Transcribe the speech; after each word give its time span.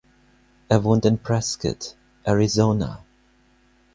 Er 0.67 0.83
wohnt 0.83 1.05
in 1.05 1.19
Prescott, 1.19 1.95
Arizona. 2.23 3.03